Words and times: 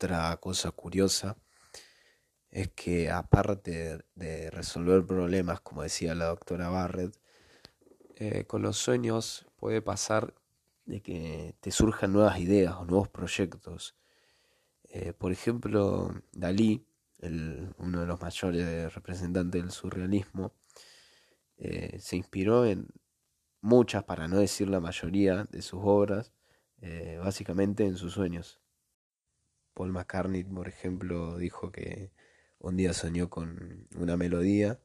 Otra 0.00 0.36
cosa 0.36 0.70
curiosa 0.70 1.36
es 2.50 2.68
que 2.68 3.10
aparte 3.10 3.98
de 4.14 4.48
resolver 4.48 5.04
problemas, 5.04 5.60
como 5.60 5.82
decía 5.82 6.14
la 6.14 6.26
doctora 6.26 6.68
Barrett, 6.68 7.18
eh, 8.14 8.44
con 8.44 8.62
los 8.62 8.76
sueños 8.76 9.48
puede 9.56 9.82
pasar 9.82 10.34
de 10.84 11.02
que 11.02 11.56
te 11.60 11.72
surjan 11.72 12.12
nuevas 12.12 12.38
ideas 12.38 12.74
o 12.76 12.84
nuevos 12.84 13.08
proyectos. 13.08 13.96
Eh, 14.84 15.14
por 15.14 15.32
ejemplo, 15.32 16.14
Dalí, 16.30 16.86
uno 17.78 18.00
de 18.00 18.06
los 18.06 18.20
mayores 18.20 18.94
representantes 18.94 19.60
del 19.60 19.72
surrealismo, 19.72 20.54
eh, 21.56 21.98
se 21.98 22.14
inspiró 22.14 22.66
en 22.66 22.86
muchas, 23.60 24.04
para 24.04 24.28
no 24.28 24.38
decir 24.38 24.68
la 24.68 24.78
mayoría, 24.78 25.42
de 25.50 25.60
sus 25.60 25.80
obras, 25.82 26.32
básicamente 27.20 27.84
en 27.84 27.96
sus 27.96 28.12
sueños. 28.12 28.60
Paul 29.78 29.92
McCartney, 29.92 30.42
por 30.42 30.66
ejemplo, 30.66 31.38
dijo 31.38 31.70
que 31.70 32.10
un 32.58 32.76
día 32.76 32.92
soñó 32.92 33.30
con 33.30 33.86
una 33.94 34.16
melodía 34.16 34.80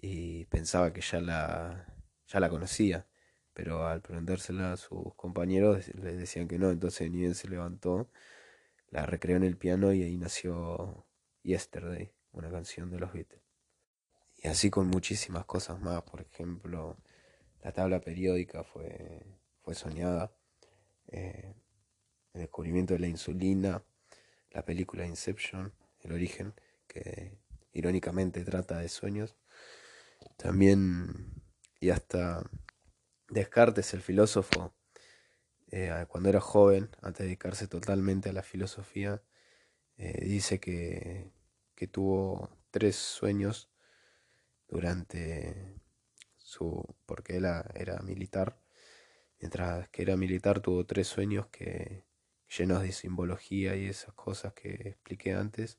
y 0.00 0.46
pensaba 0.46 0.94
que 0.94 1.02
ya 1.02 1.20
la, 1.20 1.94
ya 2.26 2.40
la 2.40 2.48
conocía, 2.48 3.06
pero 3.52 3.86
al 3.86 4.00
preguntársela 4.00 4.72
a 4.72 4.78
sus 4.78 5.14
compañeros 5.16 5.94
les 5.96 6.16
decían 6.16 6.48
que 6.48 6.58
no, 6.58 6.70
entonces 6.70 7.10
ni 7.10 7.34
se 7.34 7.46
levantó, 7.50 8.10
la 8.88 9.04
recreó 9.04 9.36
en 9.36 9.44
el 9.44 9.58
piano 9.58 9.92
y 9.92 10.02
ahí 10.02 10.16
nació 10.16 11.06
Yesterday, 11.42 12.10
una 12.32 12.50
canción 12.50 12.90
de 12.90 13.00
los 13.00 13.12
Beatles. 13.12 13.42
Y 14.38 14.48
así 14.48 14.70
con 14.70 14.88
muchísimas 14.88 15.44
cosas 15.44 15.78
más, 15.78 16.00
por 16.04 16.22
ejemplo, 16.22 16.96
la 17.62 17.72
tabla 17.72 18.00
periódica 18.00 18.64
fue, 18.64 19.26
fue 19.60 19.74
soñada, 19.74 20.32
eh, 21.08 21.54
el 22.32 22.40
descubrimiento 22.40 22.94
de 22.94 23.00
la 23.00 23.08
insulina, 23.08 23.82
la 24.50 24.64
película 24.64 25.06
Inception, 25.06 25.72
El 26.00 26.12
origen, 26.12 26.54
que 26.86 27.38
irónicamente 27.72 28.44
trata 28.44 28.78
de 28.78 28.88
sueños. 28.88 29.36
También, 30.36 31.42
y 31.80 31.90
hasta 31.90 32.48
Descartes, 33.28 33.92
el 33.94 34.02
filósofo, 34.02 34.74
eh, 35.70 36.06
cuando 36.08 36.28
era 36.28 36.40
joven, 36.40 36.90
antes 37.02 37.18
de 37.20 37.24
dedicarse 37.24 37.66
totalmente 37.66 38.30
a 38.30 38.32
la 38.32 38.42
filosofía, 38.42 39.22
eh, 39.98 40.24
dice 40.24 40.60
que, 40.60 41.32
que 41.74 41.86
tuvo 41.88 42.50
tres 42.70 42.96
sueños 42.96 43.70
durante 44.68 45.80
su. 46.36 46.96
porque 47.06 47.36
él 47.36 47.46
era 47.74 48.00
militar. 48.02 48.58
Mientras 49.40 49.88
que 49.90 50.02
era 50.02 50.16
militar, 50.16 50.60
tuvo 50.60 50.86
tres 50.86 51.08
sueños 51.08 51.46
que 51.48 52.04
llenos 52.48 52.82
de 52.82 52.92
simbología 52.92 53.76
y 53.76 53.86
esas 53.86 54.14
cosas 54.14 54.52
que 54.54 54.70
expliqué 54.70 55.34
antes, 55.34 55.78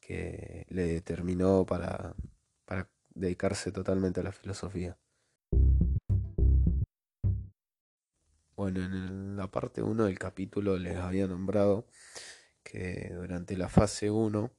que 0.00 0.66
le 0.68 0.86
determinó 0.86 1.64
para, 1.66 2.14
para 2.64 2.88
dedicarse 3.14 3.72
totalmente 3.72 4.20
a 4.20 4.24
la 4.24 4.32
filosofía. 4.32 4.98
Bueno, 8.56 8.84
en 8.84 9.36
la 9.36 9.50
parte 9.50 9.82
1 9.82 10.04
del 10.04 10.18
capítulo 10.18 10.78
les 10.78 10.96
había 10.96 11.26
nombrado 11.26 11.86
que 12.62 13.10
durante 13.12 13.56
la 13.56 13.68
fase 13.68 14.10
1 14.10 14.50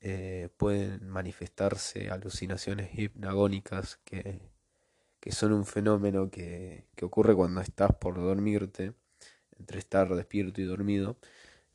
eh, 0.00 0.48
pueden 0.56 1.06
manifestarse 1.08 2.10
alucinaciones 2.10 2.98
hipnagónicas 2.98 3.96
que, 4.04 4.40
que 5.20 5.32
son 5.32 5.52
un 5.52 5.66
fenómeno 5.66 6.30
que, 6.30 6.88
que 6.96 7.04
ocurre 7.04 7.34
cuando 7.34 7.60
estás 7.60 7.92
por 7.94 8.16
dormirte 8.16 8.94
entre 9.62 9.78
estar 9.78 10.08
despierto 10.14 10.60
y 10.60 10.64
dormido, 10.64 11.16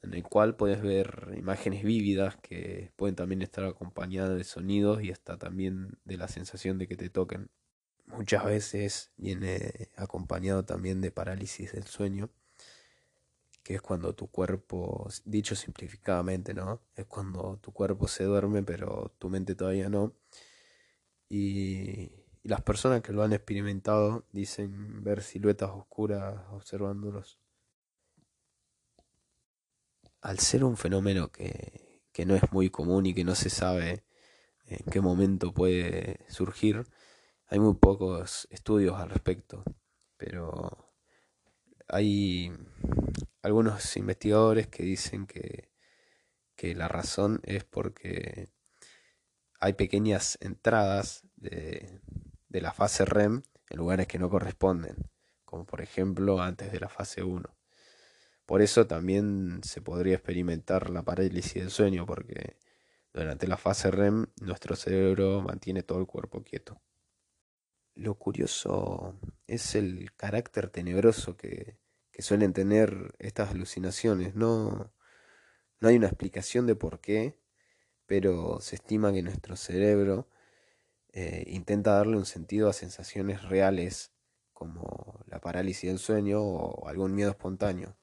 en 0.04 0.14
el 0.14 0.24
cual 0.24 0.56
puedes 0.56 0.82
ver 0.82 1.34
imágenes 1.38 1.84
vívidas 1.84 2.36
que 2.38 2.92
pueden 2.98 3.16
también 3.16 3.42
estar 3.42 3.64
acompañadas 3.66 4.38
de 4.38 4.44
sonidos 4.44 5.02
y 5.04 5.12
hasta 5.12 5.38
también 5.38 5.98
de 6.06 6.18
la 6.18 6.28
sensación 6.28 6.78
de 6.78 6.88
que 6.88 6.98
te 6.98 7.10
toquen. 7.10 7.50
Muchas 8.08 8.46
veces 8.46 9.12
viene 9.18 9.90
acompañado 9.96 10.66
también 10.66 11.02
de 11.02 11.12
parálisis 11.12 11.72
del 11.74 11.86
sueño, 11.86 12.30
que 13.64 13.76
es 13.76 13.82
cuando 13.82 14.14
tu 14.16 14.28
cuerpo, 14.28 15.10
dicho 15.26 15.56
simplificadamente, 15.56 16.54
¿no? 16.54 16.82
Es 16.96 17.06
cuando 17.06 17.58
tu 17.62 17.72
cuerpo 17.74 18.08
se 18.08 18.24
duerme 18.26 18.64
pero 18.64 19.14
tu 19.20 19.30
mente 19.30 19.56
todavía 19.56 19.90
no. 19.90 20.14
Y, 21.30 22.12
y 22.44 22.50
las 22.50 22.62
personas 22.62 23.02
que 23.02 23.14
lo 23.14 23.24
han 23.24 23.34
experimentado 23.34 24.26
dicen 24.32 25.04
ver 25.04 25.22
siluetas 25.24 25.72
oscuras 25.72 26.36
observándolos 26.52 27.40
al 30.22 30.40
ser 30.40 30.64
un 30.64 30.78
fenómeno 30.78 31.32
que, 31.32 32.02
que 32.12 32.26
no 32.26 32.36
es 32.36 32.52
muy 32.52 32.70
común 32.70 33.06
y 33.06 33.14
que 33.14 33.24
no 33.24 33.36
se 33.36 33.50
sabe 33.50 34.04
en 34.66 34.84
qué 34.92 35.02
momento 35.02 35.54
puede 35.54 36.26
surgir, 36.30 36.86
hay 37.48 37.60
muy 37.60 37.76
pocos 37.76 38.48
estudios 38.52 39.00
al 39.00 39.10
respecto, 39.10 39.64
pero 40.18 40.92
hay 41.88 42.52
algunos 43.42 43.96
investigadores 43.96 44.68
que 44.68 44.84
dicen 44.84 45.26
que, 45.26 45.70
que 46.56 46.76
la 46.76 46.88
razón 46.88 47.40
es 47.44 47.64
porque 47.64 48.50
hay 49.60 49.74
pequeñas 49.74 50.38
entradas 50.42 51.24
de, 51.36 52.02
de, 52.50 52.62
la 52.62 52.74
fase 52.74 53.06
REM 53.06 53.44
en 53.70 53.78
lugares 53.78 54.08
que 54.08 54.20
no 54.20 54.30
corresponden, 54.30 54.96
como 55.46 55.66
por 55.66 55.82
ejemplo 55.82 56.42
antes 56.42 56.72
de 56.72 56.80
la 56.80 56.90
fase 56.90 57.24
1. 57.24 57.57
Por 58.48 58.62
eso 58.62 58.88
también 58.88 59.60
se 59.64 59.82
podría 59.82 60.16
experimentar 60.16 60.90
la 60.90 61.04
parálisis 61.04 61.56
del 61.56 61.70
sueño, 61.70 62.06
porque 62.06 62.56
durante 63.14 63.46
la 63.46 63.58
fase 63.58 63.92
REM 63.92 64.28
nuestro 64.40 64.78
cerebro 64.78 65.42
mantiene 65.42 65.84
todo 65.84 66.00
el 66.00 66.08
cuerpo 66.08 66.44
quieto. 66.44 66.80
Lo 67.94 68.16
curioso 68.16 69.20
es 69.48 69.76
el 69.76 70.14
carácter 70.16 70.70
tenebroso 70.70 71.36
que, 71.36 71.78
suelen 72.20 72.54
tener 72.54 73.16
estas 73.20 73.52
alucinaciones. 73.52 74.34
No, 74.34 74.94
no 75.82 75.88
hay 75.90 75.98
una 75.98 76.08
explicación 76.08 76.66
de 76.68 76.76
por 76.76 77.02
qué, 77.02 77.38
pero 78.06 78.62
se 78.62 78.76
estima 78.76 79.12
que 79.12 79.24
nuestro 79.24 79.58
cerebro 79.58 80.30
eh, 81.12 81.44
intenta 81.48 81.92
darle 81.96 82.16
un 82.16 82.26
sentido 82.26 82.70
a 82.70 82.74
sensaciones 82.74 83.44
reales 83.44 84.14
como 84.54 85.20
la 85.28 85.42
parálisis 85.42 85.90
del 85.90 86.00
sueño 86.00 86.42
o 86.42 86.88
algún 86.88 87.14
miedo 87.14 87.32
espontáneo. 87.32 87.98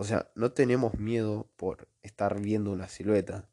O 0.00 0.04
sea, 0.04 0.32
no 0.34 0.50
tenemos 0.52 0.94
miedo 0.98 1.50
por 1.56 1.86
estar 2.00 2.40
viendo 2.40 2.72
una 2.72 2.88
silueta, 2.88 3.50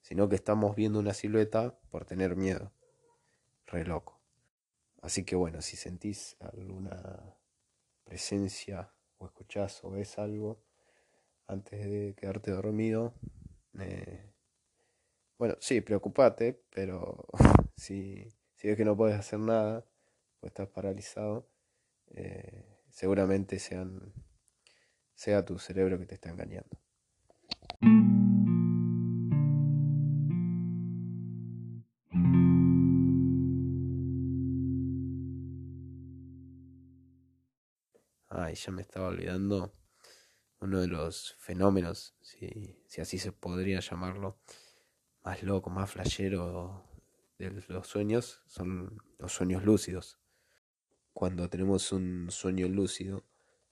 sino 0.00 0.28
que 0.28 0.34
estamos 0.34 0.74
viendo 0.74 0.98
una 0.98 1.14
silueta 1.14 1.78
por 1.90 2.04
tener 2.04 2.34
miedo. 2.34 2.72
Re 3.64 3.84
loco. 3.84 4.20
Así 5.02 5.24
que 5.24 5.36
bueno, 5.36 5.62
si 5.62 5.76
sentís 5.76 6.36
alguna 6.40 7.36
presencia 8.02 8.92
o 9.18 9.26
escuchás 9.26 9.84
o 9.84 9.92
ves 9.92 10.18
algo 10.18 10.60
antes 11.46 11.88
de 11.88 12.16
quedarte 12.16 12.50
dormido, 12.50 13.14
eh, 13.78 14.32
bueno, 15.38 15.54
sí, 15.60 15.80
preocupate, 15.80 16.60
pero 16.74 17.24
si, 17.76 18.26
ves 18.64 18.76
que 18.76 18.84
no 18.84 18.96
puedes 18.96 19.16
hacer 19.16 19.38
nada 19.38 19.86
o 20.40 20.46
estás 20.48 20.66
paralizado, 20.66 21.48
eh, 22.16 22.66
seguramente 22.90 23.60
sean 23.60 24.12
sea 25.18 25.44
tu 25.44 25.58
cerebro 25.58 25.98
que 25.98 26.06
te 26.06 26.14
está 26.14 26.30
engañando. 26.30 26.78
Ay, 38.28 38.54
ya 38.54 38.70
me 38.70 38.82
estaba 38.82 39.08
olvidando 39.08 39.74
uno 40.60 40.80
de 40.80 40.86
los 40.86 41.34
fenómenos, 41.40 42.14
si, 42.20 42.76
así 43.00 43.18
se 43.18 43.32
podría 43.32 43.80
llamarlo, 43.80 44.38
más 45.24 45.42
loco, 45.42 45.68
más 45.68 45.90
flashero 45.90 46.84
de 47.38 47.50
los 47.66 47.88
sueños, 47.88 48.40
son 48.46 49.02
los 49.18 49.32
sueños 49.32 49.64
lúcidos. 49.64 50.20
Cuando 51.12 51.50
tenemos 51.50 51.90
un 51.90 52.30
sueño 52.30 52.68
lúcido, 52.68 53.24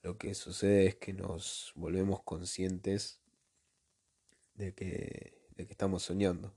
lo 0.07 0.19
que 0.19 0.35
sucede 0.35 0.87
es 0.87 0.95
que 0.95 1.13
nos 1.13 1.73
volvemos 1.75 2.23
conscientes 2.23 3.21
de 4.55 4.73
que, 4.73 5.43
de 5.57 5.67
que 5.67 5.73
estamos 5.73 6.05
soñando. 6.05 6.57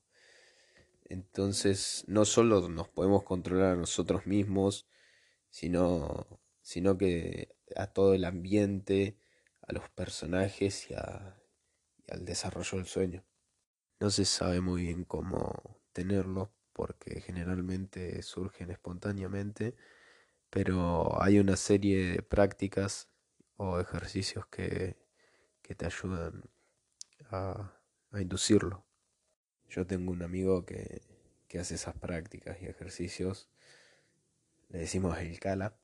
Entonces 1.05 2.03
no 2.05 2.25
solo 2.25 2.69
nos 2.69 2.89
podemos 2.89 3.23
controlar 3.23 3.73
a 3.73 3.75
nosotros 3.75 4.27
mismos, 4.27 4.87
sino, 5.49 6.27
sino 6.61 6.95
que 6.99 7.55
a 7.75 7.87
todo 7.87 8.13
el 8.13 8.25
ambiente, 8.25 9.17
a 9.61 9.73
los 9.73 9.89
personajes 9.89 10.91
y, 10.91 10.93
y 10.93 12.11
al 12.11 12.25
desarrollo 12.25 12.77
del 12.77 12.85
sueño. 12.85 13.25
No 13.99 14.11
se 14.11 14.25
sabe 14.25 14.61
muy 14.61 14.83
bien 14.83 15.05
cómo 15.05 15.79
tenerlo 15.91 16.53
porque 16.71 17.19
generalmente 17.21 18.21
surgen 18.21 18.69
espontáneamente, 18.69 19.75
pero 20.51 21.19
hay 21.19 21.39
una 21.39 21.55
serie 21.57 22.11
de 22.11 22.21
prácticas 22.21 23.08
o 23.59 23.79
ejercicios 23.79 24.47
que, 24.47 24.95
que 25.61 25.75
te 25.75 25.85
ayudan 25.85 26.43
a, 27.29 27.73
inducirlo. 28.13 28.85
Yo 29.67 29.85
tengo 29.85 30.11
un 30.11 30.23
amigo 30.23 30.65
que, 30.65 31.01
que 31.47 31.59
hace 31.59 31.75
esas 31.75 31.93
prácticas 31.95 32.61
y 32.61 32.65
ejercicios, 32.65 33.49
le 34.69 34.79
decimos 34.79 35.17
el 35.19 35.39
Cala, 35.39 35.75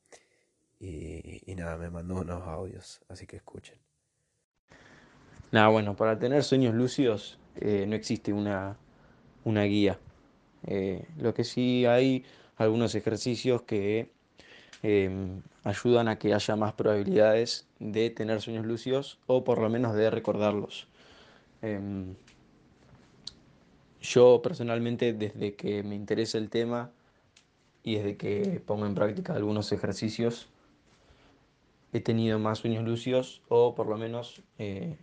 y, 0.80 1.52
y 1.52 1.56
nada, 1.56 1.78
me 1.78 1.90
mandó 1.90 2.16
unos 2.16 2.48
audios, 2.48 3.02
así 3.10 3.28
que 3.28 3.36
escuchen. 3.36 3.78
Nada, 5.52 5.68
bueno, 5.68 5.96
para 5.96 6.18
tener 6.18 6.44
sueños 6.44 6.74
lúcidos 6.74 7.38
eh, 7.58 7.86
no 7.88 7.96
existe 7.96 8.32
una, 8.32 8.78
una 9.44 9.64
guía. 9.64 10.00
Eh, 10.66 11.06
lo 11.18 11.34
que 11.34 11.44
sí 11.44 11.86
hay 11.86 12.26
algunos 12.56 12.96
ejercicios 12.96 13.64
que 13.64 14.15
em, 14.88 15.42
ayudan 15.64 16.08
a 16.08 16.20
que 16.20 16.36
haya 16.36 16.56
más 16.56 16.74
probabilidades 16.74 17.68
de 17.80 18.12
tener 18.12 18.40
sueños 18.40 18.68
lúcidos 18.68 19.18
o 19.26 19.44
por 19.44 19.58
lo 19.58 19.68
menos 19.68 19.96
de 19.96 20.12
recordarlos. 20.12 20.88
Em, 21.64 22.14
yo 24.00 24.42
personalmente 24.44 25.14
desde 25.14 25.56
que 25.56 25.82
me 25.82 25.96
interesa 25.96 26.38
el 26.38 26.52
tema 26.52 26.92
y 27.82 27.96
desde 27.96 28.16
que 28.16 28.62
pongo 28.64 28.86
en 28.86 28.94
práctica 28.94 29.34
algunos 29.34 29.72
ejercicios 29.72 30.50
he 31.92 32.00
tenido 32.00 32.38
más 32.38 32.60
sueños 32.60 32.84
lúcidos 32.84 33.42
o 33.48 33.74
por 33.74 33.88
lo 33.88 33.98
menos 33.98 34.44
eh, 34.60 34.98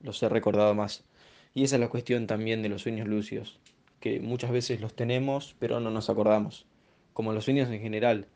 los 0.00 0.22
he 0.22 0.28
recordado 0.28 0.74
más. 0.74 1.02
Y 1.54 1.64
esa 1.64 1.76
es 1.76 1.80
la 1.80 1.88
cuestión 1.88 2.26
también 2.26 2.60
de 2.60 2.68
los 2.68 2.82
sueños 2.82 3.08
lúcidos, 3.08 3.58
que 4.00 4.20
muchas 4.20 4.50
veces 4.50 4.82
los 4.82 4.94
tenemos 4.94 5.56
pero 5.58 5.80
no 5.80 5.90
nos 5.90 6.10
acordamos, 6.10 6.66
como 7.14 7.32
los 7.32 7.44
sueños 7.46 7.70
en 7.70 7.80
general, 7.80 8.26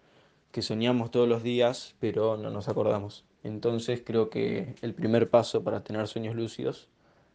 que 0.53 0.63
soñamos 0.63 1.11
todos 1.11 1.29
los 1.29 1.43
días 1.43 1.95
pero 2.01 2.37
no 2.37 2.51
nos 2.51 2.69
acordamos. 2.69 3.25
Entonces 3.43 4.03
creo 4.05 4.31
que 4.31 4.75
el 4.83 4.95
primer 4.95 5.31
paso 5.31 5.63
para 5.63 5.83
tener 5.85 6.07
sueños 6.09 6.35
lúcidos 6.35 6.89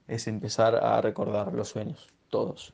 es 0.08 0.28
empezar 0.28 0.76
a 0.76 1.02
recordar 1.02 1.54
los 1.54 1.70
sueños, 1.70 2.08
todos. 2.30 2.74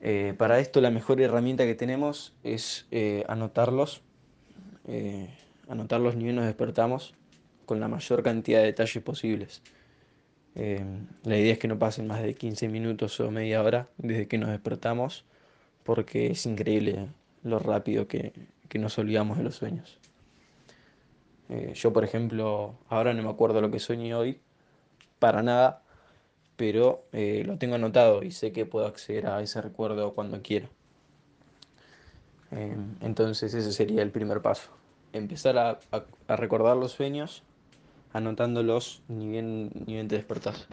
Eh, 0.00 0.34
para 0.36 0.58
esto 0.58 0.80
la 0.80 0.90
mejor 0.90 1.20
herramienta 1.20 1.64
que 1.64 1.74
tenemos 1.74 2.34
es 2.42 2.86
eh, 2.90 3.24
anotarlos, 3.28 4.02
eh, 4.88 5.28
anotarlos 5.68 6.16
ni 6.16 6.24
bien 6.24 6.36
nos 6.36 6.44
despertamos 6.44 7.14
con 7.66 7.78
la 7.80 7.88
mayor 7.88 8.22
cantidad 8.22 8.58
de 8.58 8.66
detalles 8.66 9.02
posibles. 9.02 9.62
la 10.54 11.38
idea 11.38 11.52
es 11.54 11.58
que 11.58 11.68
no 11.68 11.78
pasen 11.78 12.06
más 12.06 12.22
de 12.22 12.34
15 12.34 12.68
minutos 12.68 13.18
o 13.20 13.30
media 13.30 13.62
hora 13.62 13.88
desde 13.96 14.28
que 14.28 14.36
nos 14.38 14.50
despertamos 14.50 15.24
porque 15.84 16.26
es 16.32 16.44
increíble 16.46 17.08
lo 17.42 17.58
rápido 17.58 18.06
que, 18.06 18.32
que 18.72 18.78
nos 18.78 18.96
olvidamos 18.96 19.36
de 19.36 19.44
los 19.44 19.56
sueños. 19.56 19.98
yo, 21.74 21.92
por 21.92 22.04
ejemplo, 22.04 22.78
ahora 22.88 23.12
no 23.12 23.22
me 23.22 23.28
acuerdo 23.28 23.60
lo 23.60 23.70
que 23.70 23.78
soñé 23.78 24.14
hoy, 24.14 24.40
para 25.18 25.42
nada, 25.42 25.82
pero 26.56 27.04
eh, 27.12 27.42
lo 27.44 27.58
tengo 27.58 27.74
anotado 27.74 28.22
y 28.22 28.30
sé 28.30 28.50
que 28.50 28.64
puedo 28.64 28.86
acceder 28.86 29.26
a 29.26 29.42
ese 29.42 29.60
recuerdo 29.60 30.14
cuando 30.14 30.40
quiera. 30.40 30.70
Em, 32.50 32.96
entonces 33.02 33.52
ese 33.52 33.72
sería 33.72 34.00
el 34.00 34.10
primer 34.10 34.40
paso. 34.40 34.70
Empezar 35.12 35.58
a, 35.58 35.78
recordar 36.34 36.78
los 36.78 36.92
sueños 36.92 37.42
anotándolos 38.14 39.02
ni 39.08 39.28
bien, 39.28 39.70
ni 39.86 39.92
bien 39.92 40.08
te 40.08 40.16
despertás. 40.16 40.66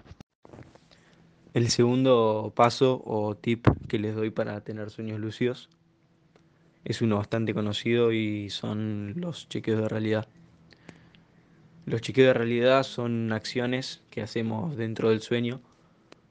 El 1.54 1.69
segundo 1.69 2.54
paso 2.56 3.01
o 3.04 3.36
tip 3.36 3.68
que 3.90 4.00
les 4.00 4.16
doy 4.16 4.30
para 4.30 4.62
tener 4.62 4.90
sueños 4.90 5.19
lúcidos 5.19 5.69
es 6.89 7.03
uno 7.03 7.18
bastante 7.18 7.53
conocido 7.53 8.12
y 8.12 8.50
son 8.50 9.13
los 9.18 9.47
chequeos 9.47 9.80
de 9.80 9.89
realidad. 9.89 10.27
Los 11.86 12.01
chequeos 12.01 12.30
de 12.30 12.33
realidad 12.33 12.81
son 12.81 13.31
acciones 13.31 14.01
que 14.09 14.24
hacemos 14.24 14.75
dentro 14.75 15.12
del 15.12 15.21
sueño 15.21 15.62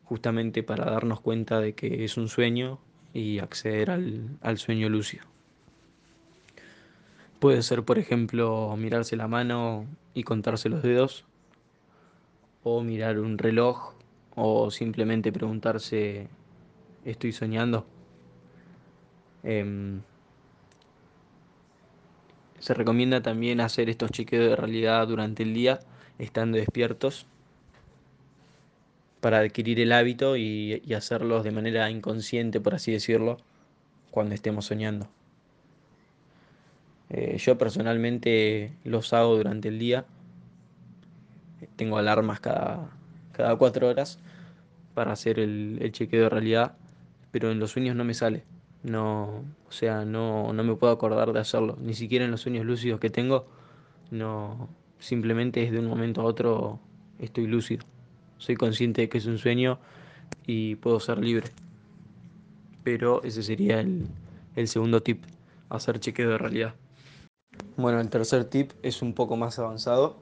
justamente 0.02 0.64
para 0.64 0.90
darnos 0.90 1.20
cuenta 1.20 1.60
de 1.60 1.74
que 1.74 2.04
es 2.04 2.16
un 2.16 2.28
sueño 2.28 2.80
y 3.14 3.38
acceder 3.38 3.90
al, 3.90 4.58
sueño 4.58 4.88
lúcido. 4.88 5.24
Puede 7.38 7.62
ser, 7.62 7.84
por 7.84 8.00
ejemplo, 8.00 8.74
mirarse 8.76 9.14
la 9.14 9.28
mano 9.28 9.86
y 10.12 10.24
contarse 10.24 10.68
los 10.68 10.82
dedos, 10.82 11.24
o 12.64 12.82
mirar 12.82 13.20
un 13.20 13.38
reloj, 13.38 13.94
o 14.34 14.72
simplemente 14.72 15.30
preguntarse, 15.30 16.28
¿estoy 17.04 17.30
soñando? 17.30 17.86
Em, 19.44 20.00
se 22.60 22.74
recomienda 22.74 23.22
también 23.22 23.60
hacer 23.60 23.88
estos 23.88 24.10
chequeos 24.10 24.48
de 24.50 24.56
realidad 24.56 25.06
durante 25.06 25.42
el 25.42 25.54
día, 25.54 25.80
estando 26.18 26.58
despiertos, 26.58 27.26
para 29.20 29.38
adquirir 29.38 29.80
el 29.80 29.92
hábito 29.92 30.36
y, 30.36 30.82
hacerlos 30.94 31.44
de 31.44 31.50
manera 31.50 31.90
inconsciente, 31.90 32.60
por 32.60 32.74
así 32.74 32.92
decirlo, 32.92 33.38
cuando 34.10 34.34
estemos 34.34 34.66
soñando. 34.66 35.08
Eh, 37.10 37.38
yo 37.38 37.56
personalmente 37.56 38.72
los 38.84 39.12
hago 39.12 39.36
durante 39.36 39.68
el 39.68 39.78
día. 39.78 40.04
Tengo 41.76 41.98
alarmas 41.98 42.40
cada, 42.40 42.90
cada 43.32 43.56
cuatro 43.56 43.88
horas 43.88 44.18
para 44.94 45.12
hacer 45.12 45.38
el, 45.38 45.78
el, 45.80 45.92
chequeo 45.92 46.24
de 46.24 46.28
realidad, 46.28 46.74
pero 47.32 47.50
en 47.50 47.58
los 47.58 47.70
sueños 47.72 47.96
no 47.96 48.04
me 48.04 48.14
sale. 48.14 48.44
No, 48.88 49.44
o 49.68 49.72
sea, 49.72 50.04
no, 50.04 50.52
no 50.52 50.64
me 50.64 50.74
puedo 50.76 50.92
acordar 50.92 51.32
de 51.32 51.40
hacerlo. 51.40 51.76
Ni 51.80 51.94
siquiera 51.94 52.24
en 52.24 52.30
los 52.30 52.40
sueños 52.40 52.64
lúcidos 52.64 53.00
que 53.00 53.10
tengo, 53.10 53.46
no, 54.10 54.68
simplemente 54.98 55.62
es 55.62 55.72
de 55.72 55.80
un 55.80 55.86
momento 55.86 56.22
a 56.22 56.24
otro 56.24 56.80
estoy 57.18 57.46
lúcido 57.46 57.84
soy 58.38 58.54
consciente 58.54 59.02
de 59.02 59.08
que 59.08 59.18
es 59.18 59.26
un 59.26 59.38
sueño 59.38 59.78
y 60.46 60.76
puedo 60.76 60.98
ser 61.00 61.18
libre. 61.18 61.48
Pero 62.82 63.22
ese 63.22 63.42
sería 63.42 63.80
el, 63.80 64.08
segundo 64.68 65.02
tip, 65.02 65.24
hacer 65.68 66.00
chequeo 66.00 66.30
de 66.30 66.38
realidad. 66.38 66.74
Bueno, 67.76 68.00
el 68.00 68.08
tercer 68.08 68.44
tip 68.44 68.72
es 68.82 69.02
un 69.02 69.12
poco 69.12 69.36
más 69.36 69.58
avanzado 69.58 70.16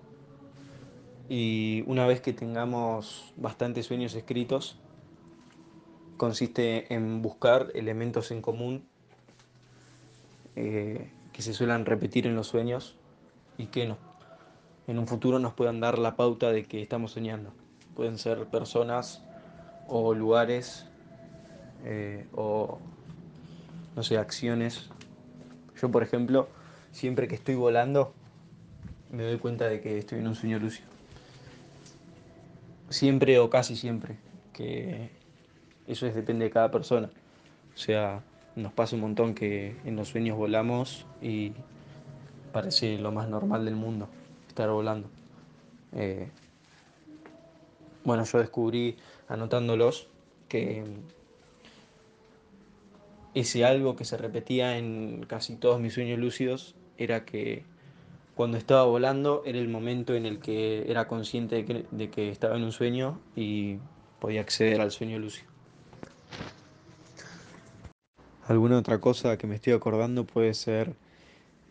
y 1.29 1.85
una 1.87 2.07
vez 2.07 2.21
que 2.21 2.33
tengamos 2.33 3.33
bastantes 3.37 3.87
sueños 3.87 4.15
escritos, 4.15 4.79
consiste 6.17 6.93
en 6.93 7.23
buscar 7.23 7.69
elementos 7.75 8.31
en 8.31 8.43
común 8.43 8.87
eh, 10.55 11.11
que 11.33 11.43
se 11.43 11.53
suelen 11.53 11.87
repetir 11.87 12.27
en 12.27 12.35
los 12.35 12.47
sueños 12.47 12.97
y 13.59 13.67
que 13.67 13.87
no, 13.87 13.99
en 14.87 14.99
un 14.99 15.07
futuro 15.07 15.39
nos 15.39 15.55
puedan 15.55 15.81
dar 15.81 15.99
la 15.99 16.17
pauta 16.17 16.51
de 16.53 16.65
que 16.65 16.83
estamos 16.83 17.13
soñando 17.13 17.53
pueden 17.97 18.19
ser 18.19 18.45
personas 18.45 19.23
o 19.89 20.15
lugares 20.15 20.87
eh, 21.85 22.27
o, 22.33 22.79
no 23.97 24.03
sé, 24.03 24.19
acciones. 24.19 24.91
Yo, 25.81 25.91
por 25.91 26.03
ejemplo, 26.03 26.49
siempre 26.93 27.27
que 27.27 27.35
estoy 27.35 27.55
volando, 27.55 28.13
me 29.11 29.25
doy 29.25 29.39
cuenta 29.39 29.67
de 29.67 29.81
que 29.81 29.99
estoy 29.99 30.19
en 30.19 30.29
un 30.29 30.35
sueño 30.35 30.59
lúcido. 30.59 30.87
Siempre 32.91 33.39
o 33.39 33.51
casi 33.51 33.75
siempre, 33.75 34.19
que 34.53 35.11
eso 35.87 36.07
es, 36.07 36.15
depende 36.15 36.45
de 36.45 36.51
cada 36.51 36.71
persona. 36.71 37.11
O 37.75 37.79
sea, 37.79 38.23
nos 38.55 38.73
pasa 38.73 38.97
un 38.97 39.03
montón 39.03 39.35
que 39.35 39.77
en 39.85 39.97
los 39.97 40.09
sueños 40.09 40.37
volamos 40.37 41.07
y 41.21 41.53
parece 42.53 42.99
lo 42.99 43.13
más 43.13 43.29
normal 43.29 43.65
del 43.65 43.77
mundo 43.77 44.09
estar 44.49 44.71
volando. 44.71 45.09
Eh, 45.93 46.29
bueno, 48.05 48.25
yo 48.25 48.39
descubrí 48.39 48.97
anotándolos 49.29 50.09
que 50.49 50.85
ese 53.35 53.67
algo 53.67 53.97
que 53.97 54.07
se 54.07 54.17
repetía 54.17 54.79
en 54.79 55.27
casi 55.29 55.57
todos 55.57 55.79
mis 55.79 55.93
sueños 55.93 56.19
lúcidos 56.19 56.75
era 56.97 57.27
que 57.27 57.65
cuando 58.35 58.57
estaba 58.57 58.85
volando 58.85 59.43
era 59.45 59.59
el 59.59 59.69
momento 59.69 60.15
en 60.15 60.25
el 60.25 60.39
que 60.39 60.91
era 60.91 61.07
consciente 61.07 61.65
de 61.91 62.11
que, 62.11 62.31
estaba 62.31 62.57
en 62.57 62.65
un 62.65 62.73
sueño 62.73 63.21
y 63.35 63.77
podía 64.21 64.41
acceder 64.41 64.81
al 64.81 64.91
sueño 64.91 65.19
lúcido. 65.19 65.56
Alguna 68.49 68.79
otra 68.79 69.01
cosa 69.01 69.37
que 69.37 69.47
me 69.47 69.57
estoy 69.57 69.73
acordando 69.73 70.25
puede 70.25 70.55
ser 70.55 70.95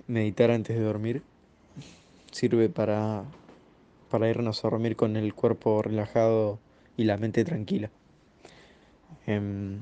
meditar 0.07 0.51
antes 0.51 0.77
de 0.77 0.83
dormir. 0.83 1.23
Sirve 2.31 2.69
para 2.69 3.25
para 4.09 4.29
irnos 4.29 4.63
a 4.63 4.69
dormir 4.69 4.95
con 4.95 5.17
el 5.17 5.33
cuerpo 5.33 5.81
relajado 5.81 6.59
y 6.95 7.03
la 7.03 7.17
mente 7.17 7.43
tranquila. 7.43 7.89
Em, 9.25 9.81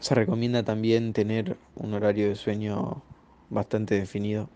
se 0.00 0.14
recomienda 0.14 0.64
también 0.64 1.12
tener 1.12 1.56
un 1.76 1.94
horario 1.94 2.28
de 2.28 2.34
sueño 2.34 3.02
bastante 3.50 3.94
definido, 3.94 4.48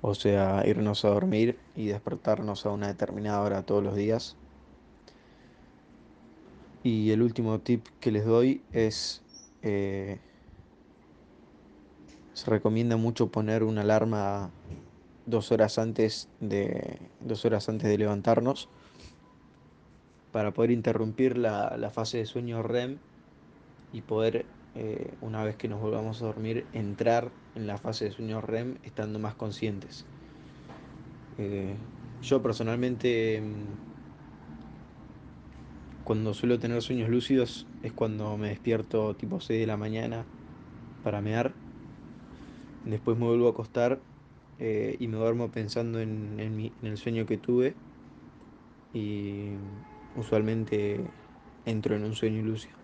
o 0.00 0.14
sea, 0.14 0.62
irnos 0.66 1.04
a 1.04 1.08
dormir 1.08 1.58
y 1.74 1.88
despertarnos 1.88 2.64
a 2.64 2.70
una 2.70 2.86
determinada 2.86 3.42
hora 3.42 3.62
todos 3.62 3.82
los 3.82 3.94
días. 3.96 4.36
Y 6.82 7.10
el 7.10 7.20
último 7.20 7.58
tip 7.58 7.84
que 8.00 8.12
les 8.12 8.24
doy 8.24 8.62
es, 8.72 9.22
eh, 9.62 10.20
se 12.36 12.50
recomienda 12.50 12.98
mucho 12.98 13.28
poner 13.28 13.64
una 13.64 13.80
alarma 13.80 14.50
dos 15.24 15.52
horas 15.52 15.78
antes 15.78 16.28
de, 16.38 16.98
dos 17.20 17.46
horas 17.46 17.70
antes 17.70 17.88
de 17.88 17.96
levantarnos 17.96 18.68
para 20.32 20.52
poder 20.52 20.70
interrumpir 20.70 21.38
la, 21.38 21.78
la 21.78 21.88
fase 21.88 22.18
de 22.18 22.26
sueño 22.26 22.62
REM 22.62 22.98
y 23.94 24.02
poder, 24.02 24.44
eh, 24.74 25.14
una 25.22 25.44
vez 25.44 25.56
que 25.56 25.66
nos 25.66 25.80
volvamos 25.80 26.20
a 26.20 26.26
dormir, 26.26 26.66
entrar 26.74 27.30
en 27.54 27.66
la 27.66 27.78
fase 27.78 28.04
de 28.04 28.10
sueño 28.10 28.42
REM 28.42 28.76
estando 28.84 29.18
más 29.18 29.34
conscientes. 29.34 30.04
Eh, 31.38 31.74
yo 32.20 32.42
personalmente, 32.42 33.40
mm, 33.40 33.64
cuando 36.04 36.34
suelo 36.34 36.58
tener 36.58 36.82
sueños 36.82 37.08
lúcidos, 37.08 37.66
es 37.82 37.92
cuando 37.92 38.36
me 38.36 38.50
despierto 38.50 39.16
tipo 39.16 39.40
6 39.40 39.58
de 39.58 39.66
la 39.66 39.78
mañana 39.78 40.26
para 41.02 41.22
mear. 41.22 41.65
Después 42.86 43.18
me 43.18 43.26
vuelvo 43.26 43.48
a 43.48 43.50
acostar 43.50 43.98
eh, 44.60 44.96
y 45.00 45.08
me 45.08 45.16
duermo 45.16 45.50
pensando 45.50 46.00
en, 46.00 46.72
el 46.82 46.96
sueño 46.96 47.26
que 47.26 47.36
tuve. 47.36 47.74
Y 48.94 49.48
usualmente 50.16 51.04
entro 51.66 51.96
en 51.96 52.04
un 52.04 52.14
sueño 52.14 52.42
lúcido. 52.42 52.76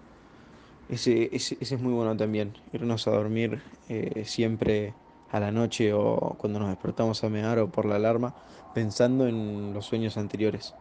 Ese, 0.89 1.31
es 1.33 1.81
muy 1.81 1.93
bueno 1.93 2.17
también, 2.17 2.53
irnos 2.73 3.07
a 3.07 3.13
dormir 3.13 3.63
eh, 3.89 4.25
siempre 4.27 4.93
a 5.31 5.41
la 5.41 5.53
noche 5.53 5.95
o 5.95 6.35
cuando 6.37 6.59
nos 6.59 6.69
despertamos 6.69 7.23
a 7.25 7.31
mear 7.31 7.61
o 7.61 7.71
por 7.71 7.87
la 7.87 7.95
alarma, 7.95 8.35
pensando 8.75 9.27
en 9.27 9.73
los 9.73 9.87
sueños 9.87 10.19
anteriores. 10.19 10.75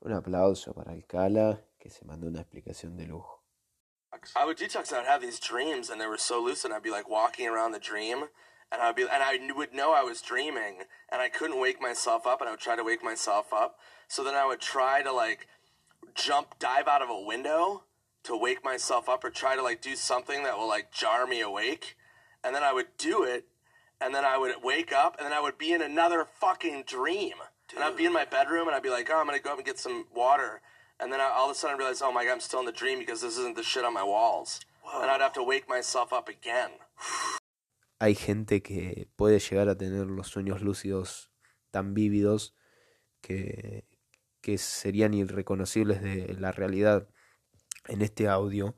Un 0.00 0.12
aplauso 0.12 0.72
para 0.72 0.94
el 0.94 1.04
Cala 1.04 1.60
que 1.82 1.90
se 1.90 2.04
mandó 2.04 2.28
una 2.28 2.40
explicación 2.40 2.96
de 2.96 3.06
lujo. 3.06 3.42
I 4.36 4.44
would 4.44 4.56
detox. 4.56 4.92
I 4.92 4.98
would 4.98 5.08
have 5.08 5.20
these 5.20 5.40
dreams, 5.40 5.90
and 5.90 6.00
they 6.00 6.06
were 6.06 6.18
so 6.18 6.40
lucid. 6.40 6.70
I'd 6.70 6.82
be 6.82 6.90
like 6.90 7.08
walking 7.08 7.48
around 7.48 7.72
the 7.72 7.80
dream, 7.80 8.24
and 8.70 8.80
I'd 8.80 8.94
be, 8.94 9.02
and 9.02 9.22
I 9.22 9.38
would 9.56 9.72
know 9.74 9.92
I 9.92 10.02
was 10.02 10.22
dreaming, 10.22 10.82
and 11.10 11.20
I 11.20 11.28
couldn't 11.28 11.58
wake 11.58 11.80
myself 11.80 12.26
up, 12.26 12.40
and 12.40 12.48
I 12.48 12.52
would 12.52 12.60
try 12.60 12.76
to 12.76 12.84
wake 12.84 13.02
myself 13.02 13.52
up. 13.52 13.78
So 14.06 14.22
then 14.22 14.34
I 14.34 14.46
would 14.46 14.60
try 14.60 15.02
to 15.02 15.12
like 15.12 15.48
jump, 16.14 16.58
dive 16.60 16.86
out 16.86 17.02
of 17.02 17.08
a 17.08 17.20
window 17.20 17.84
to 18.24 18.36
wake 18.36 18.62
myself 18.62 19.08
up, 19.08 19.24
or 19.24 19.30
try 19.30 19.56
to 19.56 19.62
like 19.62 19.82
do 19.82 19.96
something 19.96 20.44
that 20.44 20.56
will 20.56 20.68
like 20.68 20.92
jar 20.92 21.26
me 21.26 21.40
awake, 21.40 21.96
and 22.44 22.54
then 22.54 22.62
I 22.62 22.72
would 22.72 22.96
do 22.98 23.24
it, 23.24 23.46
and 24.00 24.14
then 24.14 24.24
I 24.24 24.38
would 24.38 24.54
wake 24.62 24.92
up, 24.92 25.16
and 25.18 25.26
then 25.26 25.32
I 25.32 25.40
would 25.40 25.58
be 25.58 25.72
in 25.72 25.82
another 25.82 26.28
fucking 26.38 26.84
dream, 26.86 27.34
Dude. 27.68 27.78
and 27.78 27.84
I'd 27.84 27.96
be 27.96 28.04
in 28.04 28.12
my 28.12 28.26
bedroom, 28.26 28.68
and 28.68 28.76
I'd 28.76 28.84
be 28.84 28.90
like, 28.90 29.10
oh, 29.10 29.18
I'm 29.18 29.26
gonna 29.26 29.40
go 29.40 29.52
up 29.52 29.56
and 29.56 29.66
get 29.66 29.80
some 29.80 30.06
water. 30.14 30.60
And 31.02 31.12
then 31.12 31.20
I, 31.20 31.32
all 31.34 31.50
of 31.50 31.56
a 31.56 31.58
sudden 31.58 31.74
I 31.74 31.78
realized, 31.78 32.02
oh 32.04 32.12
my 32.12 32.24
god, 32.24 32.34
I'm 32.34 32.40
still 32.40 32.60
in 32.60 32.66
the 32.66 32.72
dream 32.72 33.00
because 33.00 33.20
this 33.20 33.36
isn't 33.36 33.56
the 33.56 33.64
shit 33.64 33.84
on 33.84 33.92
my 33.92 34.04
walls. 34.04 34.60
Whoa. 34.84 35.02
And 35.02 35.10
I'd 35.10 35.20
have 35.20 35.32
to 35.32 35.42
wake 35.42 35.68
myself 35.68 36.12
up 36.12 36.28
again. 36.28 36.70
Hay 37.98 38.14
gente 38.14 38.62
que 38.62 39.08
puede 39.16 39.40
llegar 39.40 39.68
a 39.68 39.76
tener 39.76 40.06
los 40.06 40.28
sueños 40.28 40.62
lúcidos 40.62 41.30
tan 41.72 41.92
vívidos 41.92 42.54
que, 43.20 43.84
que 44.40 44.58
serían 44.58 45.12
irreconocibles 45.14 46.02
de 46.02 46.34
la 46.38 46.52
realidad. 46.52 47.08
En 47.88 48.00
este 48.02 48.28
audio, 48.28 48.76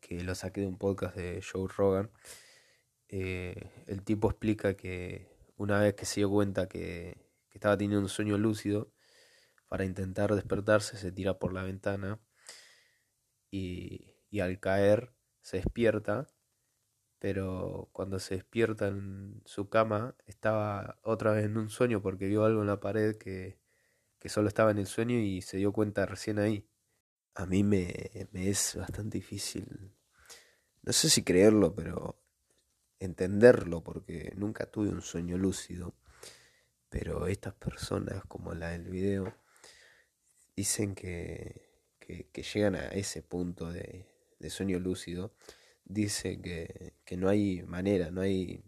que 0.00 0.22
lo 0.22 0.36
saqué 0.36 0.60
de 0.60 0.68
un 0.68 0.78
podcast 0.78 1.16
de 1.16 1.42
Joe 1.42 1.68
Rogan, 1.68 2.12
eh, 3.08 3.70
el 3.88 4.04
tipo 4.04 4.30
explica 4.30 4.76
que 4.76 5.28
una 5.56 5.80
vez 5.80 5.94
que 5.94 6.06
se 6.06 6.20
dio 6.20 6.30
cuenta 6.30 6.68
que, 6.68 7.16
que 7.50 7.58
estaba 7.58 7.76
teniendo 7.76 8.00
un 8.02 8.08
sueño 8.08 8.38
lúcido, 8.38 8.92
para 9.68 9.84
intentar 9.84 10.34
despertarse 10.34 10.96
se 10.96 11.12
tira 11.12 11.38
por 11.38 11.52
la 11.52 11.62
ventana 11.62 12.20
y, 13.50 14.12
al 14.40 14.60
caer 14.60 15.14
se 15.40 15.56
despierta, 15.56 16.26
pero 17.18 17.88
cuando 17.92 18.18
se 18.18 18.34
despierta 18.34 18.88
en 18.88 19.40
su 19.46 19.70
cama 19.70 20.14
estaba 20.26 20.98
otra 21.02 21.32
vez 21.32 21.46
en 21.46 21.56
un 21.56 21.70
sueño 21.70 22.02
porque 22.02 22.26
vio 22.26 22.44
algo 22.44 22.60
en 22.60 22.66
la 22.66 22.80
pared 22.80 23.16
que, 23.16 23.58
que 24.18 24.28
solo 24.28 24.48
estaba 24.48 24.72
en 24.72 24.78
el 24.78 24.86
sueño 24.86 25.16
y 25.18 25.40
se 25.40 25.56
dio 25.56 25.72
cuenta 25.72 26.04
recién 26.04 26.38
ahí. 26.38 26.68
A 27.34 27.46
mí 27.46 27.64
me 27.64 28.10
es 28.34 28.76
bastante 28.76 29.18
difícil, 29.18 29.94
no 30.82 30.92
sé 30.92 31.10
si 31.10 31.24
creerlo, 31.24 31.74
pero 31.74 32.20
entenderlo 33.00 33.82
porque 33.82 34.32
nunca 34.36 34.66
tuve 34.66 34.88
un 34.90 35.02
sueño 35.02 35.36
lúcido. 35.36 35.94
Pero 36.88 37.26
estas 37.26 37.54
personas, 37.54 38.24
como 38.26 38.54
la 38.54 38.70
del 38.70 38.88
video, 38.88 39.34
dicen 40.56 40.94
que, 40.94 41.66
que, 42.00 42.42
llegan 42.42 42.74
a 42.76 42.88
ese 42.88 43.22
punto 43.22 43.70
de, 43.70 44.06
de 44.38 44.50
sueño 44.50 44.78
lúcido, 44.78 45.34
dice 45.84 46.40
que, 46.40 46.94
que, 47.04 47.16
no 47.16 47.28
hay 47.28 47.62
manera, 47.64 48.10
no 48.10 48.22
hay 48.22 48.64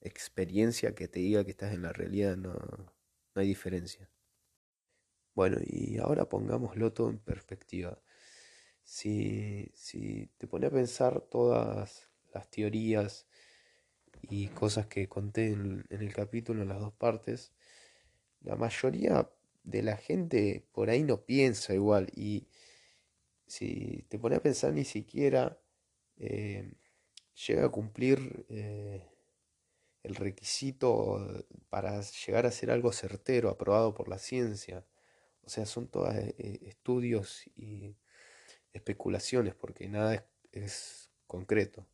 experiencia 0.00 0.94
que 0.94 1.08
te 1.08 1.20
diga 1.20 1.44
que 1.44 1.50
estás 1.50 1.74
en 1.74 1.82
la 1.82 1.92
realidad, 1.92 2.36
no, 2.36 2.54
no 2.54 3.40
hay 3.42 3.46
diferencia. 3.48 4.08
Bueno, 5.34 5.58
y 5.64 5.98
ahora 5.98 6.28
pongámoslo 6.28 6.92
todo 6.92 7.10
en 7.10 7.18
perspectiva. 7.18 8.00
Si, 8.82 9.70
si 9.74 10.26
te 10.38 10.46
pone 10.46 10.66
a 10.66 10.70
pensar 10.70 11.20
todas 11.20 12.08
las 12.32 12.50
teorías 12.50 13.26
y 14.22 14.48
cosas 14.48 14.86
que 14.86 15.08
conté 15.08 15.48
en, 15.52 15.84
en 15.90 16.02
el 16.02 16.12
capítulo 16.14 16.62
en 16.62 16.68
las 16.68 16.80
dos 16.80 16.92
partes, 16.94 17.52
la 18.40 18.56
mayoría 18.56 19.30
de 19.68 19.82
la 19.82 19.96
gente 19.96 20.66
por 20.72 20.90
ahí 20.90 21.04
no 21.04 21.24
piensa 21.24 21.74
igual. 21.74 22.10
Y 22.14 22.48
si 23.46 24.04
te 24.08 24.18
pones 24.18 24.38
a 24.38 24.42
pensar, 24.42 24.72
ni 24.72 24.84
siquiera 24.84 25.60
eh, 26.16 26.72
llega 27.46 27.66
a 27.66 27.68
cumplir 27.70 28.46
eh, 28.48 29.06
el 30.02 30.14
requisito 30.14 31.44
para 31.68 32.00
llegar 32.00 32.46
a 32.46 32.50
ser 32.50 32.70
algo 32.70 32.92
certero, 32.92 33.50
aprobado 33.50 33.94
por 33.94 34.08
la 34.08 34.18
ciencia. 34.18 34.86
O 35.42 35.50
sea, 35.50 35.66
son 35.66 35.88
todos 35.88 36.14
eh, 36.14 36.60
estudios 36.62 37.46
y 37.56 37.96
especulaciones, 38.72 39.54
porque 39.54 39.88
nada 39.88 40.26
es, 40.52 41.10
concreto. 41.26 41.86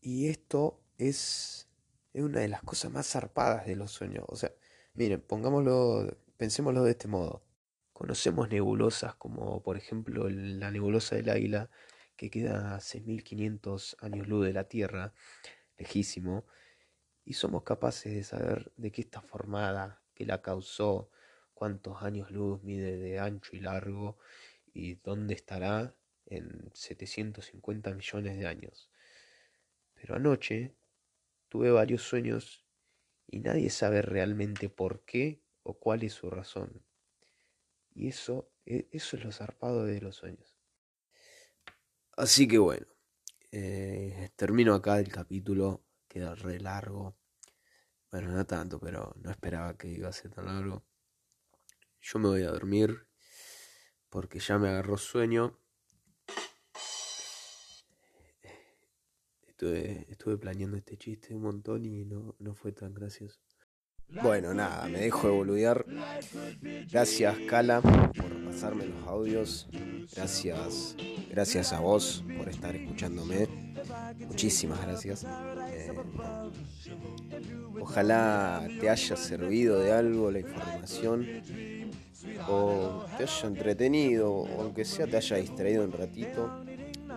Y 0.00 0.28
esto 0.28 0.80
es, 0.96 1.68
es 2.14 2.22
una 2.22 2.40
de 2.40 2.48
las 2.48 2.62
cosas 2.62 2.90
más 2.90 3.06
zarpadas 3.06 3.66
de 3.66 3.76
los 3.76 3.90
sueños. 3.90 4.24
O 4.28 4.36
sea, 4.36 4.52
miren, 4.94 5.20
pongámoslo 5.20 6.16
Pensémoslo 6.42 6.82
de 6.82 6.90
este 6.90 7.06
modo. 7.06 7.44
Conocemos 7.92 8.50
nebulosas 8.50 9.14
como 9.14 9.62
por 9.62 9.76
ejemplo 9.76 10.28
la 10.28 10.72
nebulosa 10.72 11.14
del 11.14 11.30
Águila, 11.30 11.70
que 12.16 12.30
queda 12.30 12.74
a 12.74 12.80
6.500 12.80 13.94
años 14.00 14.26
luz 14.26 14.46
de 14.46 14.52
la 14.52 14.64
Tierra, 14.64 15.14
lejísimo, 15.78 16.44
y 17.24 17.34
somos 17.34 17.62
capaces 17.62 18.12
de 18.12 18.24
saber 18.24 18.72
de 18.76 18.90
qué 18.90 19.02
está 19.02 19.20
formada, 19.20 20.02
qué 20.16 20.26
la 20.26 20.42
causó, 20.42 21.10
cuántos 21.54 22.02
años 22.02 22.32
luz 22.32 22.60
mide 22.64 22.96
de 22.96 23.20
ancho 23.20 23.54
y 23.54 23.60
largo, 23.60 24.18
y 24.74 24.96
dónde 24.96 25.34
estará 25.34 25.94
en 26.26 26.72
750 26.74 27.94
millones 27.94 28.36
de 28.36 28.48
años. 28.48 28.90
Pero 29.94 30.16
anoche 30.16 30.74
tuve 31.48 31.70
varios 31.70 32.02
sueños 32.02 32.66
y 33.28 33.38
nadie 33.38 33.70
sabe 33.70 34.02
realmente 34.02 34.68
por 34.68 35.04
qué 35.04 35.40
o 35.62 35.74
cuál 35.78 36.02
es 36.02 36.14
su 36.14 36.30
razón. 36.30 36.84
Y 37.94 38.08
eso, 38.08 38.50
e, 38.64 38.88
eso 38.92 39.16
es 39.16 39.24
lo 39.24 39.32
zarpado 39.32 39.84
de 39.84 40.00
los 40.00 40.16
sueños. 40.16 40.56
Así 42.16 42.46
que 42.46 42.58
bueno, 42.58 42.86
eh, 43.50 44.30
termino 44.36 44.74
acá 44.74 44.98
el 44.98 45.08
capítulo, 45.08 45.84
queda 46.08 46.34
re 46.34 46.60
largo. 46.60 47.16
Bueno, 48.10 48.30
no 48.32 48.46
tanto, 48.46 48.78
pero 48.78 49.14
no 49.16 49.30
esperaba 49.30 49.76
que 49.76 49.88
iba 49.88 50.08
a 50.08 50.12
ser 50.12 50.30
tan 50.30 50.46
largo. 50.46 50.84
Yo 52.00 52.18
me 52.18 52.28
voy 52.28 52.42
a 52.42 52.50
dormir 52.50 53.06
porque 54.10 54.38
ya 54.40 54.58
me 54.58 54.68
agarró 54.68 54.98
sueño. 54.98 55.58
Estuve, 59.46 60.06
estuve 60.10 60.36
planeando 60.36 60.76
este 60.76 60.98
chiste 60.98 61.34
un 61.34 61.42
montón 61.42 61.84
y 61.86 62.04
no, 62.04 62.34
no 62.38 62.54
fue 62.54 62.72
tan 62.72 62.92
gracioso. 62.92 63.40
Bueno, 64.20 64.52
nada, 64.52 64.86
me 64.88 65.00
dejo 65.00 65.28
de. 65.28 65.86
Gracias, 66.90 67.36
Cala, 67.48 67.80
por 67.80 68.44
pasarme 68.44 68.86
los 68.86 69.06
audios. 69.06 69.68
Gracias, 70.14 70.96
gracias 71.30 71.72
a 71.72 71.80
vos 71.80 72.24
por 72.36 72.48
estar 72.48 72.74
escuchándome. 72.76 73.48
Muchísimas 74.26 74.82
gracias. 74.82 75.24
Eh, 75.24 75.92
ojalá 77.80 78.68
te 78.80 78.90
haya 78.90 79.16
servido 79.16 79.78
de 79.78 79.92
algo 79.92 80.30
la 80.30 80.40
información 80.40 81.26
o 82.48 83.04
te 83.16 83.24
haya 83.24 83.46
entretenido 83.46 84.30
o 84.30 84.62
aunque 84.62 84.84
sea 84.84 85.06
te 85.06 85.16
haya 85.16 85.36
distraído 85.36 85.84
un 85.84 85.92
ratito. 85.92 86.50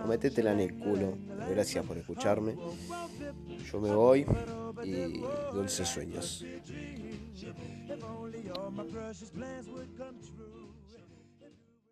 O 0.02 0.06
metétela 0.06 0.52
en 0.52 0.60
el 0.60 0.78
culo. 0.78 1.16
Gracias 1.50 1.84
por 1.84 1.96
escucharme. 1.98 2.56
Yo 3.70 3.80
me 3.80 3.90
voy 3.92 4.26
y 4.86 5.22
dulces 5.52 5.88
sueños. 5.88 6.44